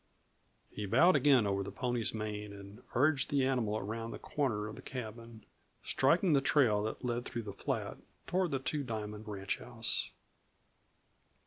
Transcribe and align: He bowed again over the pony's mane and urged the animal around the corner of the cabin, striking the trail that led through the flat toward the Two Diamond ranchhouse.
He 0.71 0.87
bowed 0.87 1.15
again 1.15 1.45
over 1.45 1.61
the 1.61 1.71
pony's 1.71 2.11
mane 2.11 2.51
and 2.53 2.81
urged 2.95 3.29
the 3.29 3.45
animal 3.45 3.77
around 3.77 4.09
the 4.09 4.17
corner 4.17 4.65
of 4.67 4.75
the 4.75 4.81
cabin, 4.81 5.43
striking 5.83 6.33
the 6.33 6.41
trail 6.41 6.81
that 6.81 7.05
led 7.05 7.23
through 7.23 7.43
the 7.43 7.53
flat 7.53 7.99
toward 8.25 8.49
the 8.49 8.57
Two 8.57 8.81
Diamond 8.81 9.27
ranchhouse. 9.27 10.09